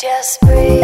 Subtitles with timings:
[0.00, 0.80] Just breathe.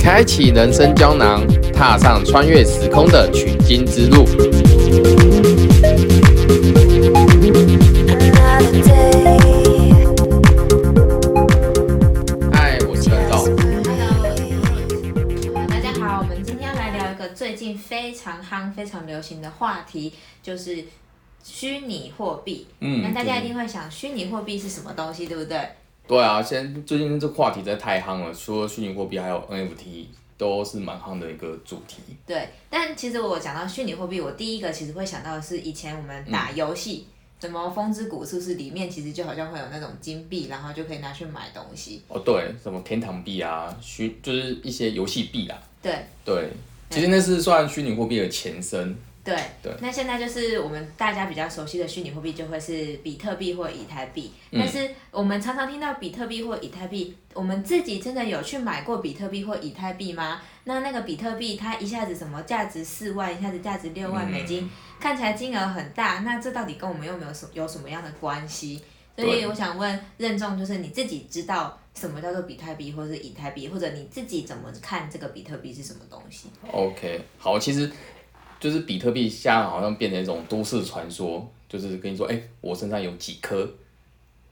[0.00, 4.24] 开启人生胶囊，踏上穿越时空的取经之路。
[12.50, 13.44] 嗨，我是任道。
[15.52, 20.84] Hello，大家好，我们今天要来聊一个最近非常夯、非常流行的话题，就是
[21.42, 22.66] 虚拟货币。
[22.80, 25.58] 嗯那大家一定会想，虚拟货币是什么东西，对不对？
[26.06, 31.98] 对啊，现在最近这话题真的太夯了，除了虚拟货币，还有 NFT，都是蛮夯的一个主题。
[32.26, 32.48] 对。
[32.68, 37.06] 但其实我讲到虚拟货币，我第一个其实会想到的是以前我们打游戏，
[37.40, 42.02] 什么风之谷是不是里面其实就好像会有那种金币，然后就可以拿去买东西。
[42.08, 45.56] 哦，对，什么天堂币啊，虚就是一些游戏币啦。
[45.80, 46.50] 对对，
[46.90, 48.96] 其实那是算虚拟货币的前身。
[49.22, 54.32] 对对那现在就是我们大家比较熟悉的虚拟货币，就会是比特币或以太币。
[54.50, 60.40] 嗯但是我们常常听到比特币或以太币，我们自己真的有去买过比特币或以太币吗？
[60.64, 68.80] 那那个比特币它一下子什么价值四万，一下子价值六万美金，看起来金额很大，那这到底跟我们又没有什有什么样的关系？
[69.16, 77.90] 所以我想问任重，就是你自己知道什么叫做比特币或是以太币，或者你自己怎么看这个比特币是什么东西？OK，好，其实
[78.60, 83.68] 就是比特币现在好像变成一种都市传说，就是跟你说，哎、我身上有几颗，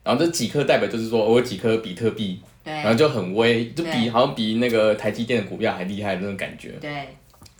[0.03, 6.71] 然后这几颗代表就是说我有几颗比特币，对然后就很威，就比好像比那个台积电的股票还厉害的那种感觉。
[6.81, 7.07] 对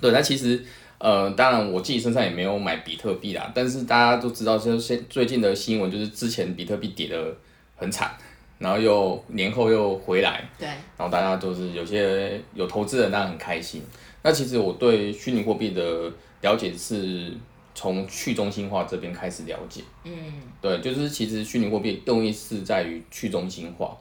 [0.01, 0.63] 对，那其实
[0.97, 7.35] 呃，当然我自己身上也没有买比特币啦，但是大家都知道，就是现最近的新闻就是之前比特币跌得
[7.75, 8.11] 很惨，
[8.57, 13.81] 然后又年后又回来，对然后大家都是有些有投资人当然很开心。
[14.21, 16.11] 那其实我对虚拟货币的
[16.41, 17.33] 了解是
[17.75, 20.13] 从去中心化这边开始了解，嗯。
[20.61, 23.97] 对，就是其实虚拟货币用意是在于去中心化，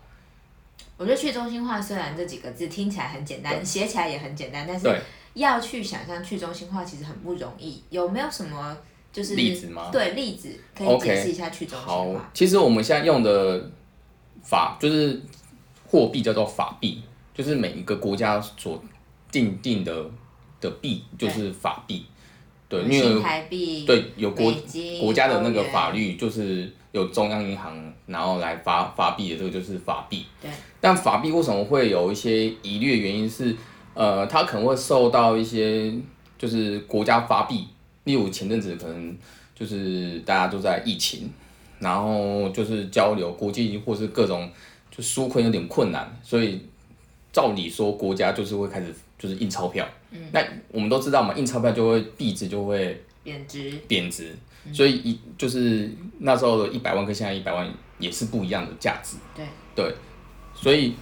[0.96, 5.02] 我觉得去中心化虽然这几个字听起来很简单，写起来也很简单，但是
[5.34, 7.80] 要去想象去中心化其实很不容易。
[7.90, 8.76] 有没有什么
[9.12, 13.70] 就是例子吗对，例子可以解释一下去中心好化。，其实我们现在用的
[14.42, 15.20] 法就是
[15.86, 17.02] 货币叫做法币，
[17.32, 18.82] 就是每一个国家所
[19.30, 20.10] 定定的
[20.60, 22.04] 的币就是法币。
[22.68, 24.52] 对，因为台币对有国
[25.00, 27.74] 国家的那个法律就是有中央银行，
[28.06, 30.24] 然后来发发币的这个就是法币。
[30.42, 30.50] 对。
[30.80, 33.56] 但法币为什么会有一些疑虑的原因是，
[33.94, 35.92] 呃，它可能会受到一些
[36.36, 37.66] 就是国家发币，
[38.04, 39.16] 例如前阵子可能
[39.54, 41.28] 就是大家都在疫情，
[41.80, 44.48] 然后就是交流国际或是各种
[44.94, 46.60] 就纾困有点困难，所以
[47.32, 49.86] 照理说国家就是会开始就是印钞票。
[50.10, 50.20] 嗯。
[50.32, 54.34] 那我们都知道嘛，印钞票就会币值就会贬值，贬值，
[54.72, 55.90] 所以一就是
[56.20, 57.68] 那时候的一百万跟现在一百万
[57.98, 59.16] 也是不一样的价值。
[59.34, 59.94] 对对，
[60.54, 60.94] 所以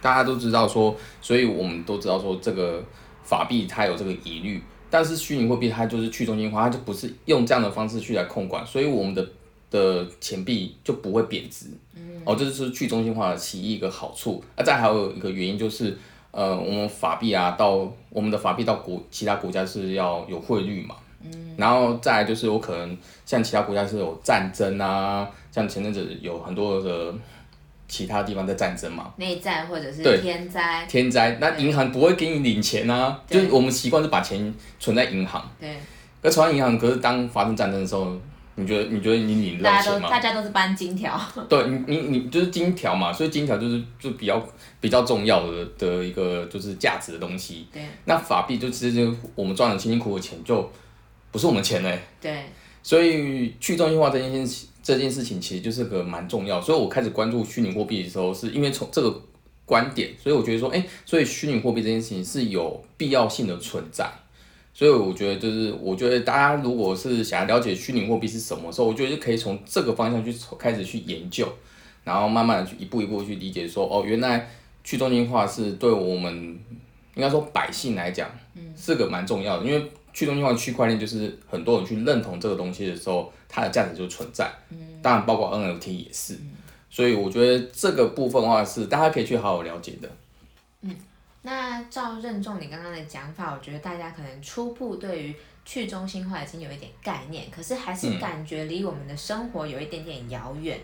[0.00, 2.82] 大家都知道说，所以我们都知道说这个
[3.22, 9.28] 法币它有这个疑虑，但是虚拟货币它就是去中心化，它就不是用这样的方式去来控管，所以我们的
[9.70, 11.66] 的钱币就不会贬值。
[11.94, 14.42] 嗯哦，这就是去中心化的其一个好处。
[14.56, 15.96] 啊、再还有一个原因就是，
[16.36, 20.94] 呃，我们法币啊，到我们的法币到国其他国家是要有汇率嘛。
[21.24, 21.54] 嗯。
[21.56, 27.14] 然后再来就是我可能像其他国家是有战争啊，像前阵子有很多的
[27.88, 35.74] 其他地方在战争嘛，内战或者是天灾，天灾，那银行不会给你领钱啊，就是我们习惯是把钱存在银行，对，
[36.20, 38.14] 可存在银行，可是当发生战争的时候，
[38.58, 40.00] 你觉得你觉得你领得到大家钱吗？
[40.00, 44.42] 都大家都是搬金条， 对你你你就是金条嘛，所以金条就是就比较
[44.80, 47.66] 比较重要的的一个就是价值的东西。
[47.72, 50.68] 对那法币就其实就我们赚的辛辛苦苦的钱就
[51.30, 52.44] 不是我们钱嘞，对
[52.82, 56.60] 所以去中心化这件事情这件事情其实就是个蛮重要。
[56.60, 59.22] 所以我开始关注虚拟货币的时候，是因为从这个
[59.66, 64.08] 观点，所以我觉得说，哎、所以虚拟货币这件事情是有必要性的存在。
[64.78, 71.48] 所以我觉得就是，我觉得大家如果是想要了解虚拟货币是什么时候，我觉得就可以从这个方向去开始去研究，
[72.04, 74.46] 然后慢慢的去一步一步去理解说，哦，原来
[74.84, 76.30] 去中心化是对我们
[77.14, 78.30] 应该说百姓来讲，
[78.76, 84.52] 是个蛮重要的，因为去中心化区块链就是很多人去认同这个东西的时候，它的价值就存在，
[85.00, 86.36] 当然包括 NFT 也是，
[86.90, 90.10] 所以我觉得这个部分的话是大家可以去好好了解的。
[91.46, 100.76] 那照任重你刚刚的讲法，我觉得大家可能初步对于去中心化已经有一点概念，可是还是感觉离我们的生活有一点点遥远。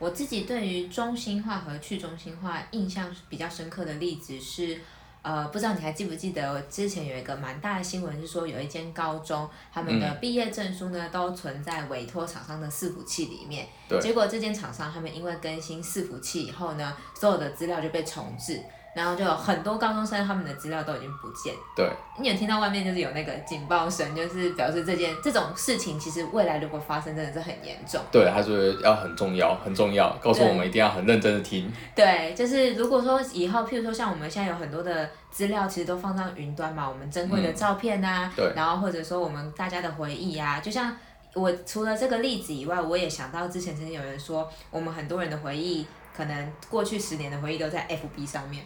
[0.00, 4.80] 我自己对于中心化和去中心化印象比较深刻的例子是，
[5.22, 13.68] 呃，不知道你还记不记得，之前有一个蛮大的新闻是说，有一间高中他们的嗯毕业证书呢都存在委托厂商的伺服器里面，
[14.00, 18.60] 结果这间厂商他们因为更新伺服器以后呢，所有的资料就被重置。
[18.94, 21.54] 然后就有很多高中生，他们的资料都已经不见。
[21.76, 21.88] 对，
[22.18, 28.00] 你有听到外面就是有那个警报声，就是表示这件这种事情，其实未来如果发生，真的是很严重。
[28.10, 31.72] 对，他说要很重要，很重要，告诉我们一定要很认真的听。
[31.94, 40.96] 对，就是如果说以后，譬如说像我们现在有很多的资料，其实都放到云端嘛，我们珍贵的嗯照片啊，对然后或者说我们大家的回忆啊，就像
[41.34, 45.86] 我除了这个例子以外，我也想到之前曾经有人说，我们很多人的回忆，
[46.16, 48.64] 可能过去十年的回忆都在 FB 上面。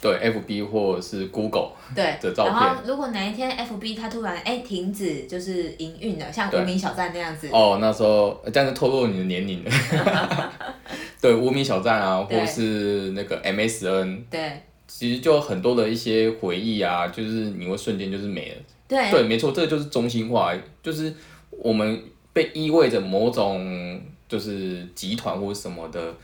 [0.00, 9.70] 对，FB 或者是 Google 对的，照然片后如果哪一天 FB 它突然哎停止就是营运了，像无名小站那样子，哦，那时候这样就透露你的年龄了。
[11.20, 14.62] 对，无名小站啊，或对是那个 MSN，对。
[14.86, 18.56] 其实就很多的一些回忆啊，就是你会瞬间就是没了。
[18.86, 19.10] 对。
[19.10, 21.12] 对，没错，这个就是中心化，就是
[21.50, 22.00] 我们
[22.32, 23.98] 被意味着某种
[24.28, 26.14] 就是集团或者什么的，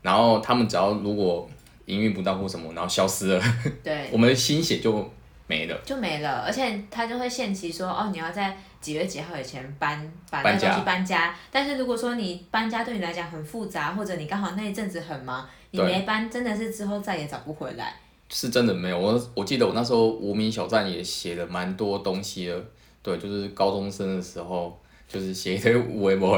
[0.00, 1.48] 然后他们只要如果
[1.86, 3.44] 营运不到或什么，然后消失了，
[3.82, 5.10] 对 我们的心血就
[5.46, 5.80] 没了。
[5.84, 11.34] 就没了，而且他就会限期说，哦，你要在几月几号以前搬把那搬家个东西搬家。
[11.50, 17.94] 但是如果说你搬家对你来讲很复杂，或者你刚好那一阵子很忙，你没搬，真的是之后再也找不回来。
[18.28, 22.64] 是真的没有，我我记得我那时候无名小站也写了蛮多东西的，
[23.02, 26.30] 对，就是高中生的时候，就是写一堆无为不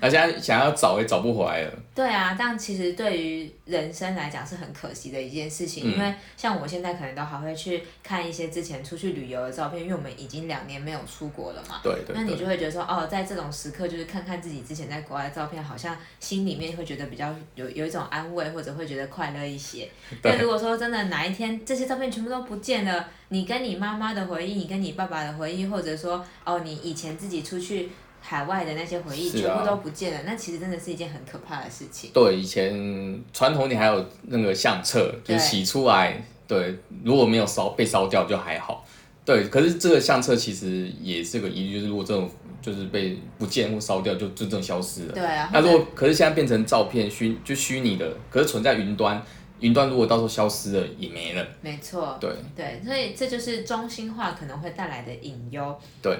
[0.00, 1.72] 为，那现在想要找也找不回来了。
[1.94, 11.80] 对啊，这样其实对于人生来讲是很可惜的一件事情，嗯因为像我现在可能都还会去看一些之前出去旅游的照片，因为我们已经两年没有出国了嘛。
[11.82, 19.88] 对对对，那你就会觉得说，哦，在这种时刻，就是看看自己之前在国外的照片，好像心里面会觉得比较有有一种安慰，或者会觉得快乐一些。
[20.22, 27.88] 对那如果说真的哪一天这些照片全部都不见了，你跟你妈妈的回忆，你跟你爸爸的回忆，或者说哦，你以前自己出去
[28.28, 32.10] 海外的那些回忆，全部都不见了，那其实真的是一件很可怕的事情。
[32.12, 38.84] 对，以前传统你还有那个相册，就是洗出来，对，如果没有烧被烧掉就还好。
[39.24, 42.28] 对，可是这个相册其实也是个疑虑，就是如果这种
[42.60, 45.12] 就是被不见或烧掉，就就真正消失了。
[45.12, 49.22] 对啊，那如果可是现在变成照片虚就虚拟的，可是存在云端，
[49.60, 51.46] 云端如果到时候消失了也没了。
[51.60, 55.76] 没错，对对，所以这就是中心化可能会带来的隐忧。
[56.02, 56.18] 对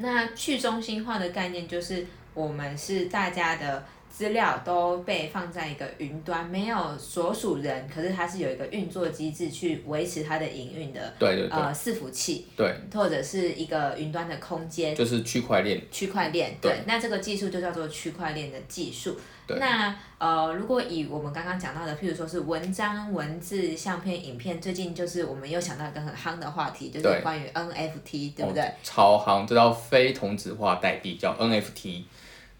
[0.00, 14.94] 那去中心化的概念就是，我们是大家的资料都被放在一个云端，没有所属人，可是它是有一个运作机制去维持它的营运的，对对对呃，伺服器对，或者是一个云端的空间。
[14.94, 15.80] 就是区块链。
[15.90, 19.16] 区块链，对对，那这个技术就叫做区块链的技术。
[19.46, 28.62] 对那呃，如果以我们刚刚讲到的，譬如说是文章、文字、相片、影片，最近就是我们又想到一个很夯的话题，就是对关于 NFT，对不对？
[28.62, 32.02] 哦超夯，这叫非同质化代币，叫 NFT。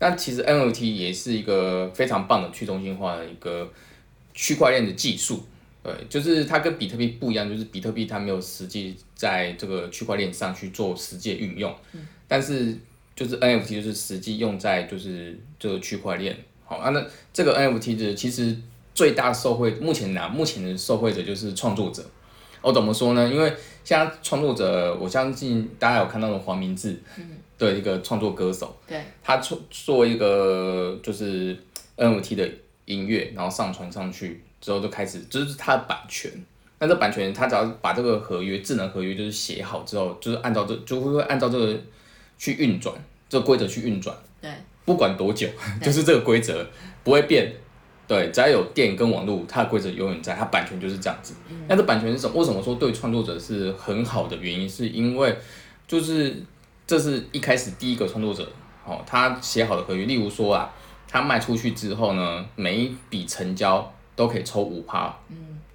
[0.01, 3.73] 那其实 NFT 也是一个非常棒的去中心化的一个
[4.35, 5.45] 区块链的技术。
[5.83, 11.75] 对，就是它跟比特币不一样，就是比特币它没有实际在这个区块链上去做实际的运用，
[12.29, 12.77] 但是
[13.17, 16.37] 就是 NFT 就是实际用在就是这个区块链。
[16.67, 17.03] 好，啊，那
[17.33, 18.55] 这个 NFT 的其实
[18.95, 22.05] 最大受惠，目前拿目前的受惠者就是创作者。
[22.61, 23.27] 我怎么说呢？
[23.27, 23.51] 因为
[23.83, 27.01] 现在创作者，我相信大家有看到的黄明志，
[27.69, 31.57] 的一个创作歌手，对他做做一个就是
[31.97, 32.51] NFT 的
[32.87, 36.31] 音乐，然后上传上去之后就开始，这、就是他的版权。
[36.79, 41.79] 那这版权，他只要把这个合约智能合约就是写好之后，就是按照这就会按照这个
[42.39, 42.95] 去运转，
[43.29, 44.51] 这个规则去运转，对
[44.87, 45.47] 不管多久，
[45.83, 46.67] 就是这个规则
[47.05, 47.53] 不会变。
[48.09, 51.33] 对，只要有电跟网络，它的规则永远在，它版权就是这样子。
[51.69, 52.41] 那这版权是什么？
[52.41, 54.69] 为什么说对创作者是很好的原因？
[54.69, 55.33] 是因为
[55.87, 56.35] 就是
[56.91, 58.51] 这是一开始第一个创作者
[58.85, 60.69] 哦，他写好的合约，例如说啊，
[61.07, 65.17] 他卖出去之后呢，每一笔成交都可以抽五趴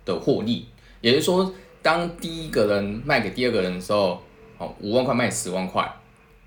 [0.03, 0.67] 的获利，
[0.99, 4.21] 也就是说，当第一个人卖给第二个人的时候，
[4.57, 5.89] 哦，五万块卖十万块，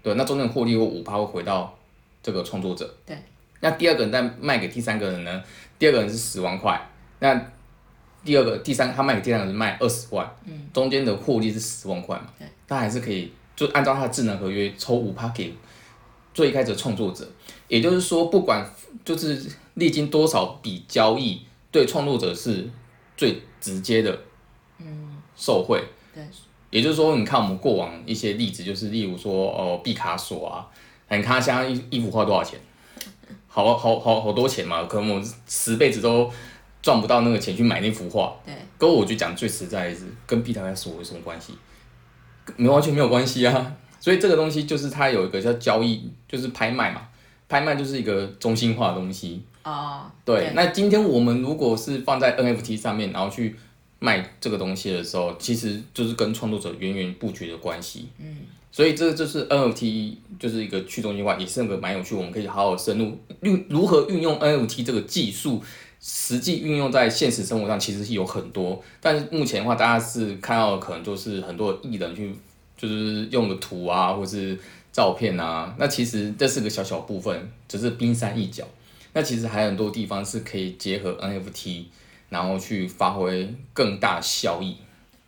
[0.03, 1.75] 对，那中间的获利或五趴会回到
[2.23, 2.95] 这个创作者。
[3.07, 3.17] 对。
[3.61, 5.43] 那第二个人再卖给第三个人呢？
[5.79, 6.79] 第二个人是十万块，
[7.21, 7.35] 那
[8.23, 15.53] 第二个、第三他卖给第三个人卖二十万，嗯，中间的获利是十万块嘛，对，他还是可以就按照他的智能合约抽五趴给
[16.33, 17.29] 最一开始的创作者，
[17.67, 18.65] 也就是说，不管
[19.05, 22.71] 就是历经多少笔交易，对创作者是
[23.17, 24.17] 最直接的，
[24.79, 25.83] 嗯，受贿。
[26.15, 26.23] 对，
[26.71, 30.65] 也就是说，你看我们过往一些例子，就是例如说，哦，毕卡索啊，
[31.11, 32.61] 你看他现在一一幅画多少钱？
[33.49, 36.31] 好好好好多钱嘛，可能我们十辈子都
[36.81, 38.33] 赚不到那个钱去买那幅画。
[38.47, 41.55] 对，跟我就讲最实在的是，跟毕卡索有什么关系？
[42.57, 43.77] 没完全没有关系啊。
[44.01, 47.03] 所以这个东西就是它有一个叫交易，就是拍卖嘛。
[47.49, 49.43] 拍卖就是一个中心化的东西。
[49.65, 53.57] 哦，对，那今天我们如果是放在 NFT 上面，然后去
[53.99, 58.09] 卖这个东西的时候，其实就是跟创作者源源不绝的关系。
[58.19, 58.37] 嗯，
[58.71, 65.63] 所以这个就是 NFT 就是一个去中心化，也是那个蛮有趣，我们可以好好深入运如何运用 NFT 这个技术，
[66.01, 68.83] 实际运用在现实生活上，其实是有很多。
[69.01, 72.35] 但是目前的话，大家是看到的可能就是很多艺人去
[72.77, 74.59] 就是用的图啊，或是
[74.93, 78.65] 照片啊，那其实这是个小小部分，只是冰山一角。
[79.13, 81.85] 那其实还有很多地方是可以结合 NFT，
[82.29, 84.77] 然后去发挥更大效益。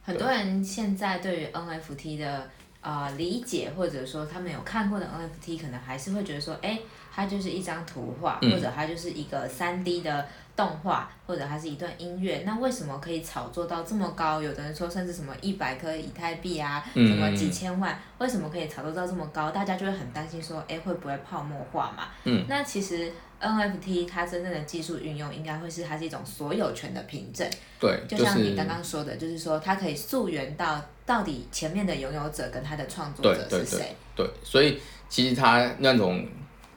[0.02, 2.48] 很多人现在对于 NFT 的
[2.80, 6.78] 呃理解，或者说他们有看过的 NFT，可能还是会觉得说，哎，
[7.12, 12.42] 它就是一张图画，嗯或者它就是一个三 D 的动画，或者它是一段音乐。
[12.46, 14.42] 那为什么可以炒作到这么高？
[14.42, 19.50] 有的人说甚至什么一百颗以太币啊，嗯什么几千万，为什么可以炒作到这么高？
[19.50, 22.08] 大家就会很担心说，哎，会不会泡沫化嘛？
[22.24, 27.48] 嗯，那其实 NFT 它真正的技术运用，应该会是它是一种所有权的凭证。
[27.78, 33.96] 对，就像你刚刚说的，就是说它可以溯源到到底前面的拥有者跟它的创作者是谁。
[34.14, 36.28] 对，所以其实它那种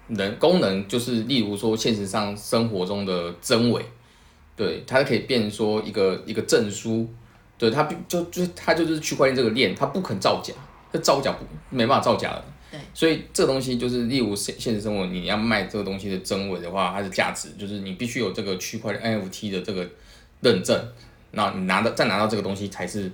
[0.07, 3.83] 人功能，就是例如说现实上生活中的真伪，
[4.55, 7.07] 对，它可以变说一个一个证书，
[7.57, 10.53] 对，它必就就它就是区块链这个链，它不肯造假，
[10.91, 12.45] 它造假不没办法造假了。
[12.69, 19.87] 对，所以这个东西就是，例如现现实生活，你要卖这个东西的真伪的话，它的价值就是你必须有这个区块链 NFT 的这个
[20.41, 20.77] 认证，
[21.31, 23.11] 那你拿到再拿到这个东西才是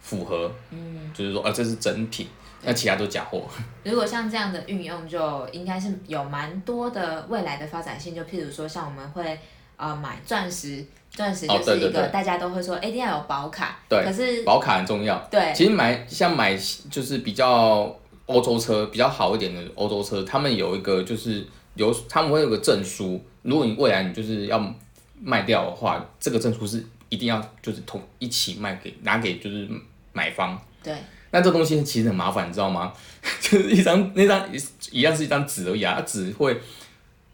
[0.00, 2.26] 符合，嗯，就是说，啊，这是真品，
[2.64, 3.42] 那其他都假货。
[3.84, 8.14] 如果像这样的运用，就应该是有蛮多的未来的发展性。
[8.14, 9.38] 就譬如说，像我们会
[9.76, 13.78] 呃买钻石，钻石就是一个大家都会说，哎一定要有保卡。
[13.88, 15.18] 对可是保卡很重要。
[15.30, 16.56] 对其实买像买
[16.90, 17.94] 就是比较
[18.26, 24.74] 欧洲车比较好一点的欧洲车，他们有一个就是有他们会有个证书，如果你未来你就是要
[25.20, 29.68] 卖掉的话，这个证书是一定要就是同一起卖给拿给就是
[30.12, 30.58] 买方。
[30.82, 30.94] 对
[31.34, 32.92] 那这东西其实很麻烦，你知道吗？
[33.42, 34.48] 就是一张那张
[34.92, 36.56] 一样是一张纸而已啊，它纸会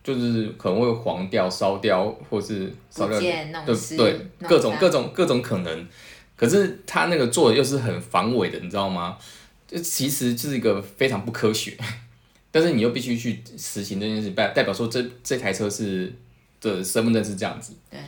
[0.02, 3.20] 就是可能会黄掉、烧掉，或是烧掉，
[3.66, 5.86] 对对，各种各种各种可能。
[6.34, 9.18] 可是他那个做的又是很防伪的，你知道吗？
[9.68, 11.76] 这其实是一个非常不科学，
[12.50, 16.10] 但是你又必须去实行这件事，代代表说这这台车是
[16.62, 17.74] 的身份证是这样子。
[17.90, 18.00] 对，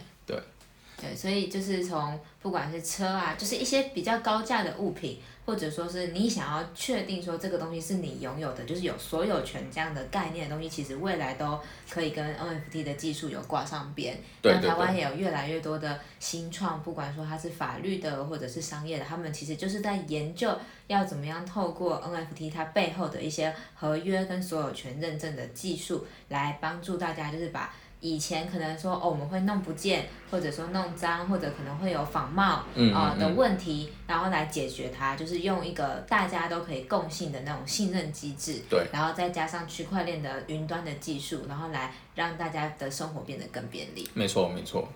[1.16, 11.58] 所以就是从不管是车啊，就是一些比较高价的物品，或者说是你想要确定说这个东西是你拥有的，就是有所有权这样的概念的东西，其实未来都
[11.90, 14.18] 可以跟 NFT 的技术有挂上边。
[14.40, 20.56] 对对那台湾也有越来越多的新创，不管说它是法律的或者是商业的，他们其实就是在研究
[20.86, 27.74] 要怎么样透过 NFT 它背后的一些合约跟所有权认证的技术，来帮助大家就是把。
[28.02, 44.10] 以前可能说哦，我们会弄不见，或者说弄脏，或者可能会有仿冒嗯啊、呃的问题，然后来解决它，就是用一个大家都可以共性的那种信任机制，对，然后再加上区块链的云端的技术，然后来让大家的生活变得更便利。
[44.14, 44.88] 没错没错。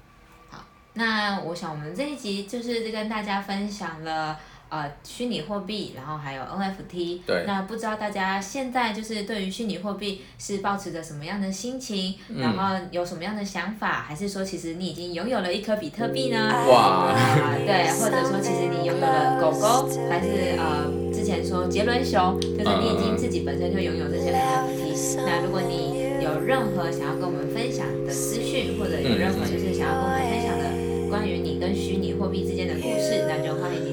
[0.50, 4.36] 好那我想我们这一集就是跟大家分享了
[4.68, 7.20] 呃虚拟货币，然后还有 NFT。
[7.26, 16.38] 对那不知道大家现在就是对于虚拟货币是抱持着什么样的心情，嗯然后有什么样的想法，还是说其实你已经拥有了一颗比特币呢？
[16.68, 25.16] 哇啊，对，或者说其实你拥有了狗狗，还是呃之前说杰伦熊，就是你已经自己本身就拥有这些 NFT。
[25.24, 33.85] 那如果你有任何想要跟我们分享的资讯，或者有任何就是想要跟我们分享的关于你跟虚拟货币之间的故事，那就欢迎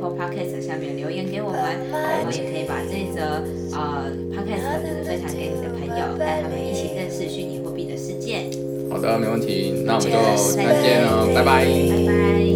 [0.00, 1.60] Apple Podcast 下面留言给我们，
[1.92, 3.44] 我们也可以把这则
[3.76, 8.48] 呃 Podcast 就是分享给你的朋友，带他们一起认识虚拟货币的世界。
[8.90, 10.16] 好的，没问题，那我们就
[10.56, 11.66] 再见了，拜拜。
[11.66, 12.49] 拜拜。